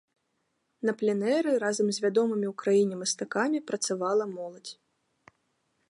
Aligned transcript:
На 0.89 0.93
пленэры 1.01 1.51
разам 1.63 1.87
з 1.97 2.03
вядомымі 2.05 2.47
ў 2.53 2.57
краіне 2.63 2.95
мастакамі 3.03 3.63
працавала 3.69 4.25
моладзь. 4.35 4.73